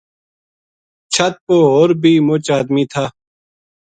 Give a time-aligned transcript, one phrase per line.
[1.13, 3.05] چھَت پو ہور بھی مُچ ادمی تھا